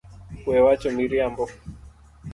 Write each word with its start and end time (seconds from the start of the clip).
We 0.47 0.55
wacho 0.65 0.89
miriambo. 0.97 1.43